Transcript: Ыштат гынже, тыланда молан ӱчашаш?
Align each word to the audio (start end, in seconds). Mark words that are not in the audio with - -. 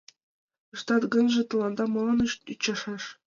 Ыштат 0.75 1.03
гынже, 1.13 1.41
тыланда 1.49 1.83
молан 1.85 2.19
ӱчашаш? 2.53 3.03